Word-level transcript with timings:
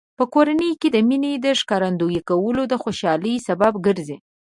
په 0.17 0.23
کورنۍ 0.33 0.71
کې 0.81 0.89
د 0.91 0.97
مینې 1.07 1.33
ښکارندوی 1.61 2.19
کول 2.29 2.57
د 2.67 2.73
خوشحالۍ 2.83 3.35
سبب 3.47 3.73
ګرځي. 3.85 4.17